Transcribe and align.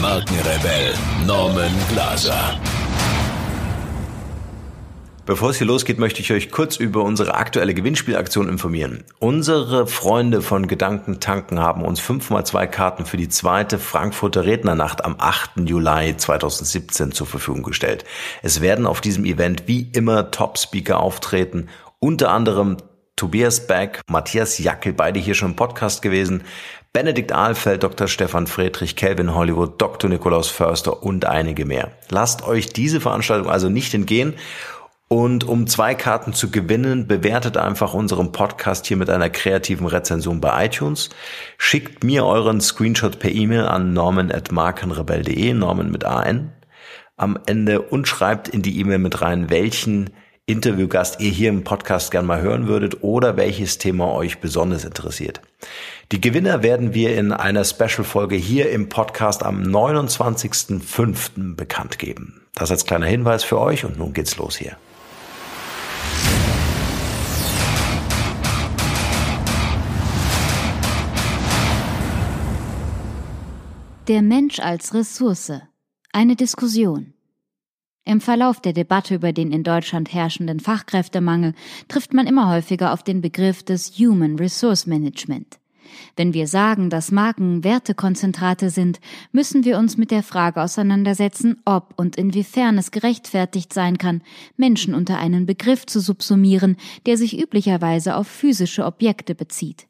Markenrebell 0.00 0.94
Norman 1.26 1.72
Glaser. 1.90 2.58
Bevor 5.26 5.50
es 5.50 5.58
hier 5.58 5.66
losgeht, 5.66 5.98
möchte 5.98 6.22
ich 6.22 6.32
euch 6.32 6.50
kurz 6.50 6.76
über 6.76 7.04
unsere 7.04 7.34
aktuelle 7.34 7.74
Gewinnspielaktion 7.74 8.48
informieren. 8.48 9.04
Unsere 9.18 9.86
Freunde 9.86 10.40
von 10.40 10.68
Gedanken 10.68 11.20
tanken 11.20 11.60
haben 11.60 11.84
uns 11.84 12.00
5x2 12.00 12.66
Karten 12.66 13.04
für 13.04 13.18
die 13.18 13.28
zweite 13.28 13.78
Frankfurter 13.78 14.46
Rednernacht 14.46 15.04
am 15.04 15.16
8. 15.18 15.68
Juli 15.68 16.16
2017 16.16 17.12
zur 17.12 17.26
Verfügung 17.26 17.62
gestellt. 17.62 18.06
Es 18.42 18.62
werden 18.62 18.86
auf 18.86 19.02
diesem 19.02 19.26
Event 19.26 19.64
wie 19.66 19.90
immer 19.92 20.30
Top-Speaker 20.30 20.98
auftreten, 20.98 21.68
unter 21.98 22.30
anderem 22.30 22.78
Tobias 23.20 23.66
Beck, 23.66 24.00
Matthias 24.08 24.56
Jackel, 24.56 24.94
beide 24.94 25.20
hier 25.20 25.34
schon 25.34 25.50
im 25.50 25.54
Podcast 25.54 26.00
gewesen, 26.00 26.42
Benedikt 26.94 27.32
Ahlfeld, 27.32 27.82
Dr. 27.82 28.08
Stefan 28.08 28.46
Friedrich, 28.46 28.96
Calvin 28.96 29.34
Hollywood, 29.34 29.74
Dr. 29.76 30.08
Nikolaus 30.08 30.48
Förster 30.48 31.02
und 31.02 31.26
einige 31.26 31.66
mehr. 31.66 31.90
Lasst 32.08 32.48
euch 32.48 32.72
diese 32.72 32.98
Veranstaltung 32.98 33.50
also 33.50 33.68
nicht 33.68 33.92
entgehen. 33.92 34.36
Und 35.08 35.44
um 35.44 35.66
zwei 35.66 35.94
Karten 35.94 36.32
zu 36.32 36.50
gewinnen, 36.50 37.08
bewertet 37.08 37.58
einfach 37.58 37.92
unseren 37.92 38.32
Podcast 38.32 38.86
hier 38.86 38.96
mit 38.96 39.10
einer 39.10 39.28
kreativen 39.28 39.86
Rezension 39.86 40.40
bei 40.40 40.64
iTunes. 40.64 41.10
Schickt 41.58 42.02
mir 42.02 42.24
euren 42.24 42.62
Screenshot 42.62 43.18
per 43.18 43.32
E-Mail 43.32 43.66
an 43.66 43.92
norman.markenrebell.de, 43.92 45.52
Norman 45.52 45.90
mit 45.90 46.06
AN 46.06 46.52
am 47.18 47.38
Ende 47.44 47.82
und 47.82 48.08
schreibt 48.08 48.48
in 48.48 48.62
die 48.62 48.80
E-Mail 48.80 48.98
mit 48.98 49.20
rein, 49.20 49.50
welchen 49.50 50.08
Interviewgast 50.50 51.20
ihr 51.20 51.30
hier 51.30 51.48
im 51.48 51.62
Podcast 51.62 52.10
gern 52.10 52.26
mal 52.26 52.40
hören 52.40 52.66
würdet 52.66 53.04
oder 53.04 53.36
welches 53.36 53.78
Thema 53.78 54.12
euch 54.12 54.40
besonders 54.40 54.84
interessiert. 54.84 55.40
Die 56.10 56.20
Gewinner 56.20 56.64
werden 56.64 56.92
wir 56.92 57.16
in 57.16 57.32
einer 57.32 57.64
Special-Folge 57.64 58.34
hier 58.34 58.70
im 58.70 58.88
Podcast 58.88 59.44
am 59.44 59.62
29.05. 59.62 61.54
bekannt 61.54 62.00
geben. 62.00 62.42
Das 62.54 62.72
als 62.72 62.84
kleiner 62.84 63.06
Hinweis 63.06 63.44
für 63.44 63.60
euch 63.60 63.84
und 63.84 63.96
nun 63.96 64.12
geht's 64.12 64.38
los 64.38 64.56
hier. 64.56 64.76
Der 74.08 74.22
Mensch 74.22 74.58
als 74.58 74.92
Ressource. 74.94 75.52
Eine 76.12 76.34
Diskussion. 76.34 77.14
Im 78.04 78.20
Verlauf 78.20 78.60
der 78.60 78.72
Debatte 78.72 79.14
über 79.14 79.32
den 79.32 79.52
in 79.52 79.62
Deutschland 79.62 80.12
herrschenden 80.12 80.58
Fachkräftemangel 80.58 81.54
trifft 81.88 82.14
man 82.14 82.26
immer 82.26 82.48
häufiger 82.48 82.92
auf 82.92 83.02
den 83.02 83.20
Begriff 83.20 83.62
des 83.62 83.98
Human 83.98 84.36
Resource 84.36 84.86
Management. 84.86 85.58
Wenn 86.16 86.32
wir 86.34 86.46
sagen, 86.46 86.88
dass 86.88 87.10
Marken 87.10 87.64
Wertekonzentrate 87.64 88.70
sind, 88.70 89.00
müssen 89.32 89.64
wir 89.64 89.78
uns 89.78 89.96
mit 89.96 90.10
der 90.10 90.22
Frage 90.22 90.62
auseinandersetzen, 90.62 91.60
ob 91.64 91.94
und 91.96 92.16
inwiefern 92.16 92.78
es 92.78 92.90
gerechtfertigt 92.90 93.72
sein 93.72 93.98
kann, 93.98 94.22
Menschen 94.56 94.94
unter 94.94 95.18
einen 95.18 95.46
Begriff 95.46 95.86
zu 95.86 96.00
subsumieren, 96.00 96.76
der 97.06 97.16
sich 97.16 97.40
üblicherweise 97.40 98.16
auf 98.16 98.28
physische 98.28 98.84
Objekte 98.84 99.34
bezieht. 99.34 99.89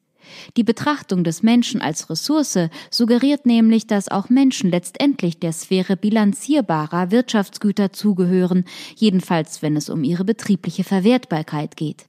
Die 0.56 0.64
Betrachtung 0.64 1.24
des 1.24 1.42
Menschen 1.42 1.80
als 1.80 2.10
Ressource 2.10 2.58
suggeriert 2.90 3.46
nämlich, 3.46 3.86
dass 3.86 4.08
auch 4.08 4.28
Menschen 4.28 4.70
letztendlich 4.70 5.38
der 5.38 5.52
Sphäre 5.52 5.96
bilanzierbarer 5.96 7.10
Wirtschaftsgüter 7.10 7.92
zugehören, 7.92 8.64
jedenfalls 8.96 9.62
wenn 9.62 9.76
es 9.76 9.88
um 9.88 10.04
ihre 10.04 10.24
betriebliche 10.24 10.84
Verwertbarkeit 10.84 11.76
geht. 11.76 12.06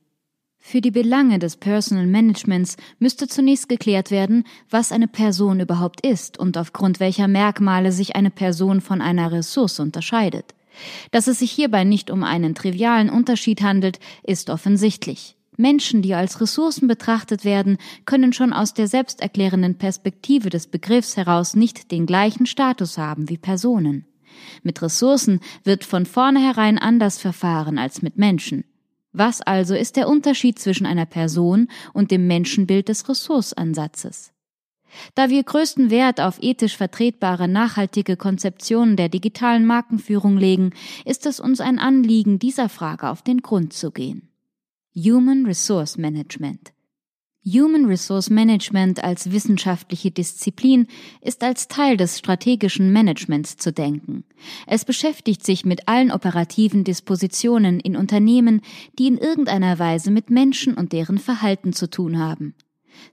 Für 0.64 0.80
die 0.80 0.92
Belange 0.92 1.40
des 1.40 1.58
Personal 1.58 2.06
Managements 2.06 2.78
müsste 3.00 3.28
zunächst 3.28 3.68
geklärt 3.68 4.12
werden, 4.12 4.46
was 4.70 4.92
eine 4.92 5.08
Person 5.08 5.60
überhaupt 5.60 6.06
ist 6.06 6.38
und 6.38 6.56
aufgrund 6.56 7.00
welcher 7.00 7.28
Merkmale 7.28 7.92
sich 7.92 8.16
eine 8.16 8.30
Person 8.30 8.80
von 8.80 9.02
einer 9.02 9.32
Ressource 9.32 9.80
unterscheidet. 9.80 10.54
Dass 11.10 11.28
es 11.28 11.40
sich 11.40 11.52
hierbei 11.52 11.84
nicht 11.84 12.12
um 12.12 12.24
einen 12.24 12.56
trivialen 12.56 13.10
Unterschied 13.10 13.62
handelt, 13.62 14.00
ist 14.24 14.50
offensichtlich. 14.50 15.36
Menschen, 15.58 16.02
die 16.02 16.14
als 16.14 16.40
Ressourcen 16.40 16.88
betrachtet 16.88 17.44
werden, 17.44 17.78
können 18.06 18.34
schon 18.34 18.54
aus 18.54 18.74
der 18.74 18.88
selbsterklärenden 18.88 19.78
Perspektive 19.78 20.50
des 20.50 20.68
Begriffs 20.68 21.18
heraus 21.18 21.56
nicht 21.56 21.92
den 21.92 22.06
gleichen 22.06 22.46
Status 22.46 22.98
haben 22.98 23.30
wie 23.30 23.38
Personen. 23.38 24.06
Mit 24.64 24.82
Ressourcen 24.82 25.40
wird 25.64 25.84
von 25.84 26.06
vornherein 26.06 26.78
anders 26.78 27.20
verfahren 27.20 27.78
als 27.78 28.02
mit 28.02 28.18
Menschen. 28.18 28.64
Was 29.14 29.42
also 29.42 29.76
ist 29.76 29.98
der 29.98 30.08
Unterschied 30.08 30.58
zwischen 30.58 30.86
einer 30.86 31.06
Person 31.06 31.68
und 31.94 32.12
dem 32.12 32.28
Menschenbild 32.28 32.88
des 32.88 33.10
Ressourceansatzes? 33.10 34.32
Da 35.16 35.30
wir 35.30 35.44
größten 35.44 35.90
Wert 35.90 36.20
auf 36.20 36.38
ethisch 36.42 36.76
vertretbare 36.76 37.48
nachhaltige 37.48 38.18
Konzeptionen 38.18 38.96
der 38.98 39.10
digitalen 39.10 39.66
Markenführung 39.66 40.38
legen, 40.38 40.72
ist 41.06 41.26
es 41.26 41.40
uns 41.40 41.62
ein 41.62 41.80
Anliegen, 41.80 42.40
dieser 42.40 42.70
Frage 42.70 43.10
auf 43.10 43.22
den 43.22 43.42
Grund 43.42 43.74
zu 43.74 43.92
gehen. 43.92 44.31
Human 44.94 45.46
Resource 45.46 45.98
Management. 45.98 46.74
Human 47.46 47.86
Resource 47.86 48.30
Management 48.30 49.02
als 49.02 49.32
wissenschaftliche 49.32 50.12
Disziplin 50.12 50.88
ist 51.22 51.44
als 51.44 51.70
Teil 51.70 51.96
des 51.96 52.20
strategischen 52.20 52.92
Managements 52.92 53.56
zu 53.56 53.72
denken. 53.72 54.26
Es 54.68 54.84
beschäftigt 54.84 55.46
sich 55.46 55.64
mit 55.64 55.88
allen 55.88 56.12
operativen 56.12 56.84
Dispositionen 56.84 57.80
in 57.80 57.96
Unternehmen, 57.96 58.60
die 59.00 59.08
in 59.08 59.18
irgendeiner 59.18 59.80
Weise 59.80 60.12
mit 60.12 60.30
Menschen 60.30 60.74
und 60.74 60.92
deren 60.92 61.20
Verhalten 61.20 61.72
zu 61.72 61.90
tun 61.90 62.20
haben. 62.20 62.54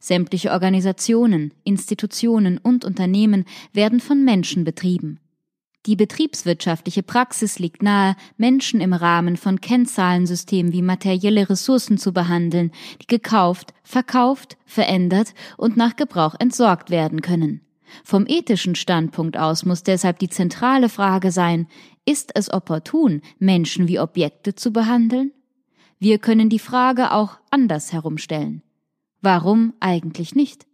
Sämtliche 0.01 0.51
Organisationen, 0.51 1.55
Institutionen 1.63 2.59
und 2.59 2.85
Unternehmen 2.85 3.45
werden 3.73 4.01
von 4.01 4.25
Menschen 4.25 4.65
betrieben. 4.65 5.21
Die 5.89 5.97
betriebswirtschaftliche 5.97 7.03
Praxis 7.03 7.59
liegt 7.59 7.83
nahe, 7.83 8.15
Menschen 8.37 8.83
im 8.83 8.93
Rahmen 8.93 9.39
von 9.39 9.59
Kennzahlensystemen 9.59 10.75
wie 10.75 10.83
materielle 10.83 11.49
Ressourcen 11.49 11.97
zu 11.97 12.13
behandeln, 12.13 12.73
die 13.01 13.07
gekauft, 13.07 13.73
verkauft, 13.85 14.59
verändert 14.67 15.33
und 15.57 15.79
nach 15.79 15.97
Gebrauch 15.97 16.35
entsorgt 16.39 16.91
werden 16.91 17.23
können. 17.23 17.63
Vom 18.05 18.27
ethischen 18.27 18.75
Standpunkt 18.75 19.39
aus 19.39 19.65
muss 19.65 19.83
deshalb 19.83 20.19
die 20.19 20.29
zentrale 20.29 20.91
Frage 20.91 21.33
sein, 21.33 21.69
ist 22.05 22.33
es 22.35 22.53
opportun, 22.53 23.23
Menschen 23.39 23.89
wie 23.89 23.99
Objekte 23.99 24.55
zu 24.55 24.75
behandeln? 24.75 25.33
Wir 25.99 26.19
können 26.19 26.51
die 26.51 26.59
Frage 26.59 27.13
auch 27.13 27.39
anders 27.51 27.95
herumstellen. 27.95 28.61
Warum 29.23 29.73
eigentlich 29.81 30.35
nicht? 30.35 30.68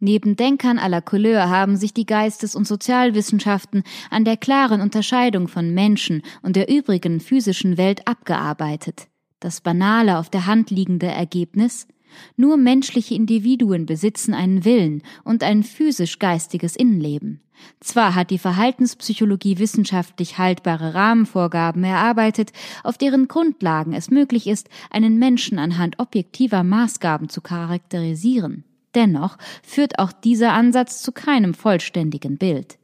Neben 0.00 0.36
Denkern 0.36 0.78
aller 0.78 1.02
Couleur 1.02 1.48
haben 1.48 1.76
sich 1.76 1.92
die 1.92 2.06
Geistes- 2.06 2.54
und 2.54 2.66
Sozialwissenschaften 2.66 3.82
an 4.10 4.24
der 4.24 4.36
klaren 4.36 4.80
Unterscheidung 4.80 5.48
von 5.48 5.74
Menschen 5.74 6.22
und 6.42 6.54
der 6.54 6.68
übrigen 6.68 7.20
physischen 7.20 7.76
Welt 7.76 8.06
abgearbeitet. 8.06 9.08
Das 9.40 9.60
banale 9.60 10.18
auf 10.18 10.30
der 10.30 10.46
Hand 10.46 10.70
liegende 10.70 11.06
Ergebnis 11.06 11.88
nur 12.36 12.56
menschliche 12.56 13.14
Individuen 13.14 13.86
besitzen 13.86 14.34
einen 14.34 14.64
Willen 14.64 15.02
und 15.24 15.42
ein 15.42 15.62
physisch-geistiges 15.62 16.76
Innenleben. 16.76 17.40
Zwar 17.80 18.14
hat 18.14 18.30
die 18.30 18.38
Verhaltenspsychologie 18.38 19.58
wissenschaftlich 19.58 20.38
haltbare 20.38 20.94
Rahmenvorgaben 20.94 21.82
erarbeitet, 21.82 22.52
auf 22.84 22.98
deren 22.98 23.26
Grundlagen 23.26 23.92
es 23.92 24.10
möglich 24.10 24.46
ist, 24.46 24.68
einen 24.90 25.18
Menschen 25.18 25.58
anhand 25.58 25.98
objektiver 25.98 26.62
Maßgaben 26.62 27.28
zu 27.28 27.40
charakterisieren. 27.40 28.64
Dennoch 28.94 29.38
führt 29.62 29.98
auch 29.98 30.12
dieser 30.12 30.52
Ansatz 30.52 31.02
zu 31.02 31.12
keinem 31.12 31.54
vollständigen 31.54 32.38
Bild. 32.38 32.78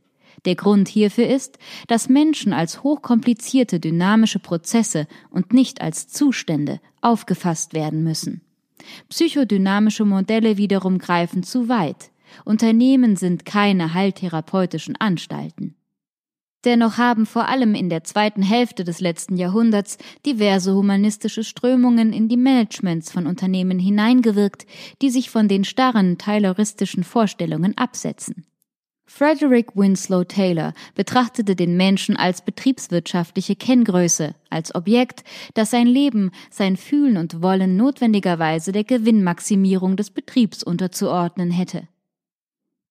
Der 0.45 0.57
Grund 0.57 0.89
hierfür 0.89 1.27
ist, 1.27 1.59
dass 1.89 2.09
Menschen 2.09 2.53
als 2.53 2.83
hochkomplizierte 2.83 3.81
dynamische 3.81 4.39
Prozesse 4.39 5.07
und 5.31 5.53
nicht 5.53 5.81
als 5.81 6.09
Zustände 6.09 6.81
aufgefasst 7.01 7.73
werden 7.73 8.05
müssen. 8.05 8.43
Psychodynamische 9.09 10.05
Modelle 10.05 10.57
wiederum 10.59 10.99
greifen 10.99 11.43
zu 11.43 11.69
weit. 11.69 12.11
Unternehmen 12.45 13.17
sind 13.17 13.45
keine 13.47 13.95
heiltherapeutischen 13.95 14.97
Anstalten. 14.97 15.77
Dennoch 16.65 16.97
haben 16.97 17.27
vor 17.27 17.49
allem 17.49 17.75
in 17.75 17.91
der 17.91 18.05
zweiten 18.05 18.43
Hälfte 18.43 18.85
des 18.85 19.01
letzten 19.01 19.37
Jahrhunderts 19.37 19.99
diverse 20.25 20.75
humanistische 20.75 21.45
Strömungen 21.45 22.13
in 22.13 22.29
die 22.29 22.39
Managements 22.39 23.13
von 23.13 23.27
Unternehmen 23.27 23.79
hineingewirkt, 23.79 24.67
die 25.03 25.11
sich 25.11 25.29
von 25.29 25.47
den 25.47 25.65
starren 25.65 26.17
tayloristischen 26.17 27.05
Vorstellungen 27.05 27.77
absetzen. 27.77 28.47
Frederick 29.07 29.77
Winslow 29.77 30.25
Taylor 30.25 30.73
betrachtete 30.95 31.55
den 31.55 31.77
Menschen 31.77 32.17
als 32.17 32.43
betriebswirtschaftliche 32.43 33.55
Kenngröße, 33.55 34.35
als 34.49 34.75
Objekt, 34.75 35.25
das 35.53 35.71
sein 35.71 35.87
Leben, 35.87 36.31
sein 36.51 36.79
Fühlen 36.79 37.19
und 37.19 37.43
Wollen 37.43 37.77
notwendigerweise 37.77 38.73
der 38.73 38.85
Gewinnmaximierung 38.85 39.97
des 39.97 40.11
Betriebs 40.11 40.63
unterzuordnen 40.63 41.51
hätte. 41.51 41.87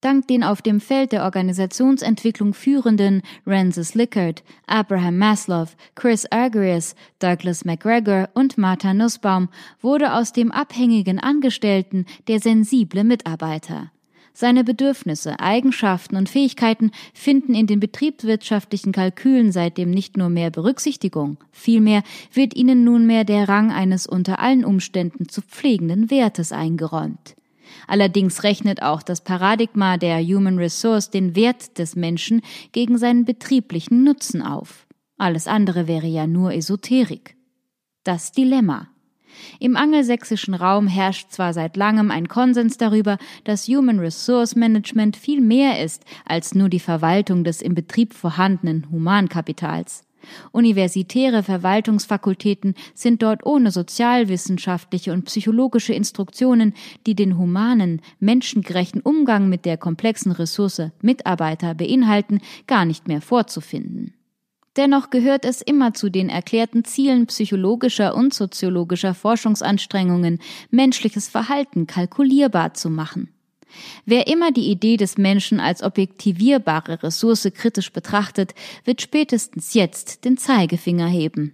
Dank 0.03 0.27
den 0.27 0.44
auf 0.44 0.61
dem 0.61 0.81
Feld 0.81 1.13
der 1.13 1.23
Organisationsentwicklung 1.23 2.53
führenden 2.53 3.21
Rancis 3.45 3.95
Lickert, 3.95 4.44
Abraham 4.67 5.17
Maslow, 5.17 5.69
Chris 5.95 6.25
Argyris, 6.29 6.95
Douglas 7.19 7.63
McGregor 7.63 8.27
und 8.33 8.57
Martha 8.57 8.94
Nussbaum 8.94 9.47
wurde 9.79 10.13
aus 10.13 10.33
dem 10.33 10.51
abhängigen 10.51 11.19
Angestellten 11.19 12.05
der 12.27 12.41
sensible 12.41 13.05
Mitarbeiter. 13.05 13.91
Seine 14.33 14.65
Bedürfnisse, 14.65 15.39
Eigenschaften 15.39 16.17
und 16.17 16.27
Fähigkeiten 16.27 16.91
finden 17.13 17.56
in 17.56 17.67
den 17.67 17.79
betriebswirtschaftlichen 17.79 18.91
Kalkülen 18.91 19.53
seitdem 19.53 19.89
nicht 19.89 20.17
nur 20.17 20.27
mehr 20.27 20.49
Berücksichtigung, 20.49 21.38
vielmehr 21.53 22.03
wird 22.33 22.57
ihnen 22.57 22.83
nunmehr 22.83 23.23
der 23.23 23.47
Rang 23.47 23.71
eines 23.71 24.06
unter 24.06 24.39
allen 24.39 24.65
Umständen 24.65 25.29
zu 25.29 25.41
pflegenden 25.41 26.11
Wertes 26.11 26.51
eingeräumt. 26.51 27.35
Allerdings 27.88 28.44
rechnet 28.44 28.81
auch 28.81 29.01
das 29.01 29.21
Paradigma 29.21 29.97
der 29.97 30.19
Human 30.21 30.57
Resource 30.57 31.09
den 31.09 31.35
Wert 31.35 31.77
des 31.77 31.95
Menschen 31.95 32.41
gegen 32.71 32.97
seinen 32.97 33.25
betrieblichen 33.25 34.03
Nutzen 34.03 34.41
auf. 34.41 34.88
Alles 35.18 35.47
andere 35.47 35.88
wäre 35.88 36.07
ja 36.07 36.27
nur 36.27 36.53
Esoterik. 36.53 37.35
Das 38.03 38.31
Dilemma. 38.31 38.89
Im 39.59 39.75
angelsächsischen 39.75 40.53
Raum 40.53 40.88
herrscht 40.88 41.31
zwar 41.31 41.53
seit 41.53 41.77
langem 41.77 42.12
ein 42.12 42.27
Konsens 42.27 42.77
darüber, 42.77 43.18
dass 43.44 43.68
Human 43.68 44.00
Resource 44.00 44.56
Management 44.56 45.18
viel 45.18 45.41
mehr 45.41 45.83
ist 45.83 46.03
als 46.25 46.53
nur 46.53 46.69
die 46.69 46.80
Verwaltung 46.80 47.44
des 47.44 47.62
im 47.62 47.74
Betrieb 47.74 48.13
vorhandenen 48.13 48.88
Humankapitals. 48.91 50.03
Universitäre 50.51 51.43
Verwaltungsfakultäten 51.43 52.75
sind 52.93 53.21
dort 53.21 53.45
ohne 53.45 53.71
sozialwissenschaftliche 53.71 55.13
und 55.13 55.25
psychologische 55.25 55.93
Instruktionen, 55.93 56.73
die 57.05 57.15
den 57.15 57.37
humanen, 57.37 58.01
menschengerechten 58.19 59.01
Umgang 59.01 59.49
mit 59.49 59.65
der 59.65 59.77
komplexen 59.77 60.31
Ressource 60.31 60.91
Mitarbeiter 61.01 61.75
beinhalten, 61.75 62.41
gar 62.67 62.85
nicht 62.85 63.07
mehr 63.07 63.21
vorzufinden. 63.21 64.13
Dennoch 64.75 65.11
gehört 65.11 65.45
es 65.45 65.61
immer 65.61 65.93
zu 65.93 66.09
den 66.09 66.29
erklärten 66.29 66.83
Zielen 66.83 67.27
psychologischer 67.27 68.15
und 68.15 68.33
soziologischer 68.33 69.13
Forschungsanstrengungen, 69.13 70.39
menschliches 70.71 71.29
Verhalten 71.29 71.85
kalkulierbar 71.85 72.73
zu 72.73 72.89
machen. 72.89 73.29
Wer 74.05 74.27
immer 74.27 74.51
die 74.51 74.69
Idee 74.69 74.97
des 74.97 75.17
Menschen 75.17 75.59
als 75.59 75.83
objektivierbare 75.83 77.03
Ressource 77.03 77.49
kritisch 77.53 77.91
betrachtet, 77.91 78.53
wird 78.85 79.01
spätestens 79.01 79.73
jetzt 79.73 80.25
den 80.25 80.37
Zeigefinger 80.37 81.07
heben. 81.07 81.53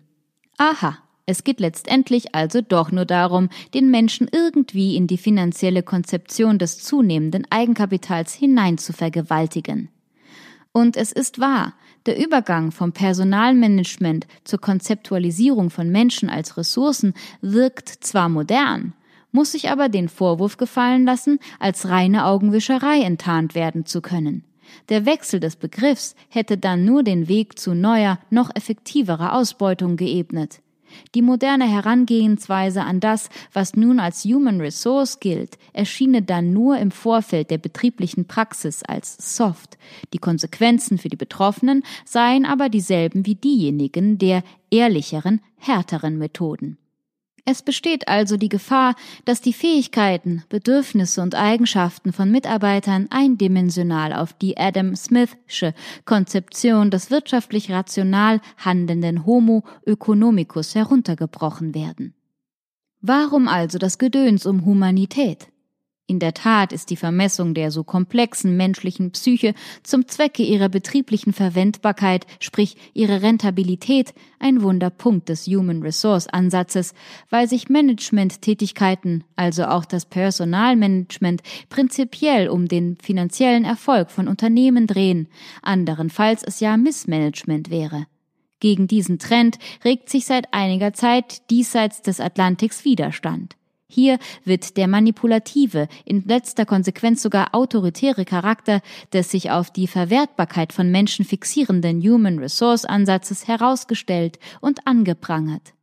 Aha, 0.58 0.98
es 1.26 1.44
geht 1.44 1.60
letztendlich 1.60 2.34
also 2.34 2.60
doch 2.62 2.92
nur 2.92 3.06
darum, 3.06 3.50
den 3.76 3.92
Menschen 3.92 4.28
irgendwie 4.32 4.96
in 4.96 5.06
die 5.06 5.20
finanzielle 5.20 5.84
Konzeption 5.84 6.58
des 6.58 6.80
zunehmenden 6.80 7.46
Eigenkapitals 7.52 8.34
hinein 8.34 8.80
zu 8.80 8.94
vergewaltigen. 8.94 9.90
Und 10.72 10.98
es 10.98 11.12
ist 11.12 11.40
wahr, 11.40 11.74
der 12.06 12.20
Übergang 12.20 12.72
vom 12.72 12.94
Personalmanagement 12.94 14.26
zur 14.44 14.60
Konzeptualisierung 14.60 15.70
von 15.70 15.90
Menschen 15.90 16.30
als 16.30 16.58
Ressourcen 16.58 17.14
wirkt 17.42 17.90
zwar 17.90 18.30
modern, 18.30 18.94
muss 19.32 19.52
sich 19.52 19.70
aber 19.70 19.90
den 19.90 20.10
Vorwurf 20.10 20.58
gefallen 20.58 21.06
lassen, 21.06 21.40
als 21.60 21.88
reine 21.88 22.26
Augenwischerei 22.26 23.02
enttarnt 23.02 23.56
werden 23.56 23.86
zu 23.86 24.02
können. 24.02 24.44
Der 24.90 25.06
Wechsel 25.06 25.40
des 25.40 25.56
Begriffs 25.56 26.16
hätte 26.30 26.58
dann 26.58 26.86
nur 26.86 27.04
den 27.04 27.28
Weg 27.28 27.58
zu 27.60 27.74
neuer, 27.74 28.20
noch 28.30 28.56
effektiverer 28.56 29.34
Ausbeutung 29.34 29.98
geebnet. 29.98 30.62
Die 31.16 31.22
moderne 31.22 31.68
Herangehensweise 31.70 32.84
an 32.84 33.00
das, 33.00 33.30
was 33.54 33.76
nun 33.76 34.00
als 34.00 34.24
Human 34.26 34.60
Resource 34.60 35.20
gilt, 35.20 35.58
erschiene 35.74 36.22
dann 36.22 36.52
nur 36.52 36.78
im 36.78 36.92
Vorfeld 36.92 37.52
der 37.52 37.58
betrieblichen 37.58 38.26
Praxis 38.26 38.84
als 38.84 39.36
soft. 39.36 39.78
Die 40.14 40.18
Konsequenzen 40.18 40.98
für 40.98 41.10
die 41.10 41.16
Betroffenen 41.16 41.84
seien 42.06 42.46
aber 42.46 42.70
dieselben 42.70 43.26
wie 43.26 43.36
diejenigen 43.36 44.18
der 44.18 44.44
ehrlicheren, 44.72 45.42
härteren 45.58 46.18
Methoden. 46.18 46.78
Es 47.46 47.62
besteht 47.62 48.08
also 48.08 48.38
die 48.38 48.50
Gefahr, 48.50 48.96
dass 49.26 49.42
die 49.42 49.54
Fähigkeiten, 49.54 50.44
Bedürfnisse 50.50 51.22
und 51.22 51.36
Eigenschaften 51.36 52.14
von 52.14 52.32
Mitarbeitern 52.32 53.08
eindimensional 53.10 54.14
auf 54.14 54.34
die 54.34 54.58
Adam 54.58 54.96
Smithsche 54.96 55.74
Konzeption 56.06 56.92
des 56.92 57.12
wirtschaftlich 57.12 57.72
rational 57.72 58.42
handelnden 58.58 59.26
Homo 59.26 59.64
economicus 59.86 60.76
heruntergebrochen 60.76 61.74
werden. 61.74 62.14
Warum 63.02 63.48
also 63.48 63.78
das 63.78 63.98
Gedöns 63.98 64.46
um 64.46 64.66
Humanität? 64.66 65.48
In 66.10 66.18
der 66.18 66.34
Tat 66.34 66.74
ist 66.74 66.90
die 66.90 66.96
Vermessung 66.96 67.54
der 67.54 67.70
so 67.70 67.84
komplexen 67.84 68.58
menschlichen 68.58 69.12
Psyche 69.12 69.54
zum 69.84 70.08
Zwecke 70.08 70.42
ihrer 70.42 70.68
betrieblichen 70.68 71.34
Verwendbarkeit, 71.34 72.26
sprich 72.40 72.78
ihre 72.96 73.22
Rentabilität, 73.22 74.16
ein 74.40 74.64
Wunderpunkt 74.64 75.30
des 75.30 75.46
Human 75.46 75.84
Resource 75.84 76.26
Ansatzes, 76.26 76.96
weil 77.30 77.48
sich 77.48 77.70
Managementtätigkeiten, 77.70 79.24
also 79.36 79.66
auch 79.66 79.86
das 79.86 80.08
Personalmanagement, 80.08 81.44
prinzipiell 81.70 82.50
um 82.50 82.68
den 82.68 82.98
finanziellen 83.00 83.64
Erfolg 83.64 84.10
von 84.10 84.28
Unternehmen 84.28 84.88
drehen, 84.88 85.28
anderenfalls 85.62 86.42
es 86.42 86.60
ja 86.60 86.76
Missmanagement 86.76 87.70
wäre. 87.70 88.08
Gegen 88.60 88.88
diesen 88.88 89.20
Trend 89.20 89.60
regt 89.86 90.10
sich 90.10 90.26
seit 90.26 90.56
einiger 90.56 90.92
Zeit 90.92 91.48
diesseits 91.52 92.02
des 92.02 92.20
Atlantiks 92.20 92.84
Widerstand. 92.84 93.59
Hier 93.92 94.20
wird 94.46 94.78
der 94.78 94.88
manipulative, 94.88 95.88
in 96.06 96.24
letzter 96.26 96.66
Konsequenz 96.66 97.24
sogar 97.24 97.56
autoritäre 97.56 98.24
Charakter 98.24 98.82
des 99.14 99.32
sich 99.32 99.50
auf 99.50 99.72
die 99.72 99.88
Verwertbarkeit 99.88 100.74
von 100.74 100.92
Menschen 100.92 101.26
fixierenden 101.26 102.00
Human 102.02 102.38
Resource 102.38 102.86
Ansatzes 102.86 103.48
herausgestellt 103.48 104.38
und 104.62 104.86
angeprangert. 104.86 105.74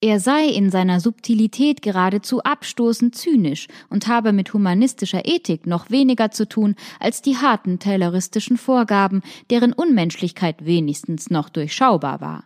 Er 0.00 0.20
sei 0.20 0.46
in 0.46 0.70
seiner 0.70 1.00
Subtilität 1.00 1.82
geradezu 1.82 2.40
abstoßend 2.42 3.16
zynisch 3.16 3.66
und 3.88 4.06
habe 4.06 4.32
mit 4.32 4.52
humanistischer 4.52 5.22
Ethik 5.24 5.66
noch 5.66 5.90
weniger 5.90 6.30
zu 6.30 6.46
tun 6.48 6.76
als 7.00 7.22
die 7.22 7.38
harten 7.38 7.80
tayloristischen 7.80 8.58
Vorgaben, 8.58 9.22
deren 9.50 9.72
Unmenschlichkeit 9.72 10.64
wenigstens 10.64 11.30
noch 11.30 11.48
durchschaubar 11.48 12.20
war. 12.20 12.44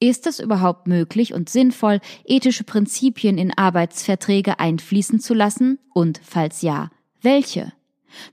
Ist 0.00 0.28
es 0.28 0.38
überhaupt 0.38 0.86
möglich 0.86 1.34
und 1.34 1.48
sinnvoll, 1.48 2.00
ethische 2.24 2.62
Prinzipien 2.62 3.36
in 3.36 3.56
Arbeitsverträge 3.56 4.60
einfließen 4.60 5.18
zu 5.18 5.34
lassen? 5.34 5.80
Und 5.92 6.20
falls 6.24 6.62
ja, 6.62 6.90
welche? 7.20 7.72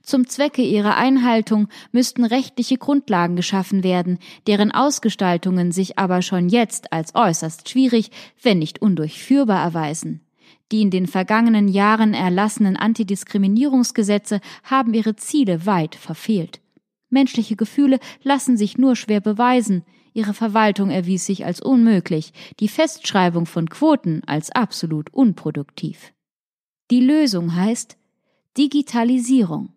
Zum 0.02 0.28
Zwecke 0.28 0.62
ihrer 0.62 0.96
Einhaltung 0.96 1.68
müssten 1.90 2.24
rechtliche 2.24 2.78
Grundlagen 2.78 3.36
geschaffen 3.36 3.82
werden, 3.82 4.18
deren 4.46 4.70
Ausgestaltungen 4.72 5.72
sich 5.72 5.98
aber 5.98 6.22
schon 6.22 6.48
jetzt 6.48 6.92
als 6.92 7.14
äußerst 7.14 7.68
schwierig, 7.68 8.10
wenn 8.40 8.60
nicht 8.60 8.80
undurchführbar 8.80 9.62
erweisen. 9.62 10.22
Die 10.72 10.82
in 10.82 10.90
den 10.90 11.06
vergangenen 11.06 11.68
Jahren 11.68 12.14
erlassenen 12.14 12.76
Antidiskriminierungsgesetze 12.76 14.40
haben 14.62 14.94
ihre 14.94 15.16
Ziele 15.16 15.66
weit 15.66 15.94
verfehlt. 15.94 16.60
Menschliche 17.08 17.56
Gefühle 17.56 17.98
lassen 18.22 18.56
sich 18.56 18.78
nur 18.78 18.96
schwer 18.96 19.20
beweisen, 19.20 19.84
Ihre 20.16 20.32
Verwaltung 20.32 20.88
erwies 20.88 21.26
sich 21.26 21.44
als 21.44 21.60
unmöglich, 21.60 22.32
die 22.58 22.68
Festschreibung 22.68 23.44
von 23.44 23.68
Quoten 23.68 24.22
als 24.24 24.50
absolut 24.50 25.12
unproduktiv. 25.12 26.14
Die 26.90 27.02
Lösung 27.02 27.54
heißt 27.54 27.98
Digitalisierung. 28.56 29.74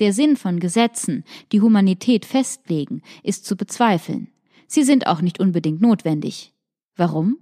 Der 0.00 0.12
Sinn 0.12 0.36
von 0.36 0.58
Gesetzen, 0.58 1.22
die 1.52 1.60
Humanität 1.60 2.24
festlegen, 2.24 3.02
ist 3.22 3.46
zu 3.46 3.54
bezweifeln. 3.56 4.32
Sie 4.66 4.82
sind 4.82 5.06
auch 5.06 5.20
nicht 5.20 5.38
unbedingt 5.38 5.80
notwendig. 5.80 6.52
Warum? 6.96 7.38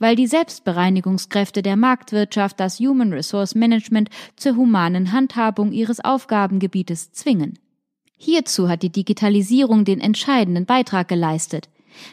Weil 0.00 0.16
die 0.16 0.26
Selbstbereinigungskräfte 0.26 1.62
der 1.62 1.76
Marktwirtschaft 1.76 2.58
das 2.58 2.80
Human 2.80 3.12
Resource 3.12 3.54
Management 3.54 4.10
zur 4.34 4.56
humanen 4.56 5.12
Handhabung 5.12 5.70
ihres 5.70 6.00
Aufgabengebietes 6.00 7.12
zwingen. 7.12 7.56
Hierzu 8.24 8.68
hat 8.68 8.84
die 8.84 8.90
Digitalisierung 8.90 9.84
den 9.84 10.00
entscheidenden 10.00 10.64
Beitrag 10.64 11.08
geleistet. 11.08 11.68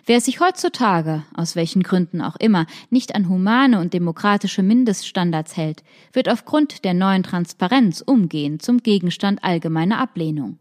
Wer 0.07 0.19
sich 0.21 0.39
heutzutage, 0.39 1.23
aus 1.35 1.55
welchen 1.55 1.83
Gründen 1.83 2.21
auch 2.21 2.35
immer, 2.37 2.65
nicht 2.89 3.13
an 3.13 3.29
humane 3.29 3.79
und 3.79 3.93
demokratische 3.93 4.63
Mindeststandards 4.63 5.55
hält, 5.55 5.83
wird 6.11 6.27
aufgrund 6.27 6.83
der 6.83 6.95
neuen 6.95 7.21
Transparenz 7.21 8.01
umgehend 8.03 8.63
zum 8.63 8.79
Gegenstand 8.79 9.43
allgemeiner 9.43 9.99
Ablehnung. 9.99 10.57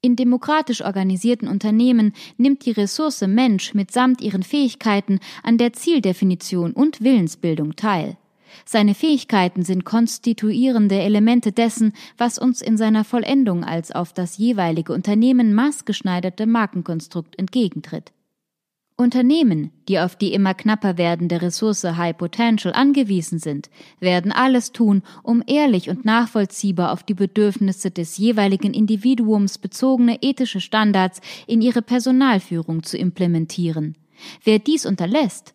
In 0.00 0.14
demokratisch 0.14 0.84
organisierten 0.84 1.48
Unternehmen 1.48 2.12
nimmt 2.36 2.64
die 2.66 2.70
Ressource 2.70 3.22
Mensch 3.22 3.74
mitsamt 3.74 4.20
ihren 4.20 4.44
Fähigkeiten 4.44 5.18
an 5.42 5.58
der 5.58 5.72
Zieldefinition 5.72 6.70
und 6.70 7.00
Willensbildung 7.00 7.74
teil. 7.74 8.16
Seine 8.64 8.94
Fähigkeiten 8.94 9.62
sind 9.62 9.84
konstituierende 9.84 11.00
Elemente 11.00 11.52
dessen, 11.52 11.92
was 12.16 12.38
uns 12.38 12.60
in 12.60 12.76
seiner 12.76 13.04
Vollendung 13.04 13.64
als 13.64 13.92
auf 13.92 14.12
das 14.12 14.38
jeweilige 14.38 14.92
Unternehmen 14.92 15.54
maßgeschneiderte 15.54 16.46
Markenkonstrukt 16.46 17.38
entgegentritt. 17.38 18.12
Unternehmen, 19.00 19.72
die 19.88 19.98
auf 19.98 20.14
die 20.14 20.34
immer 20.34 20.52
knapper 20.52 20.98
werdende 20.98 21.40
Ressource 21.40 21.84
High 21.84 22.16
Potential 22.16 22.74
angewiesen 22.74 23.38
sind, 23.38 23.70
werden 23.98 24.30
alles 24.30 24.72
tun, 24.72 25.02
um 25.22 25.42
ehrlich 25.46 25.88
und 25.88 26.04
nachvollziehbar 26.04 26.92
auf 26.92 27.02
die 27.02 27.14
Bedürfnisse 27.14 27.90
des 27.90 28.18
jeweiligen 28.18 28.74
Individuums 28.74 29.56
bezogene 29.56 30.18
ethische 30.20 30.60
Standards 30.60 31.22
in 31.46 31.62
ihre 31.62 31.80
Personalführung 31.80 32.82
zu 32.82 32.98
implementieren. 32.98 33.96
Wer 34.44 34.58
dies 34.58 34.84
unterlässt, 34.84 35.54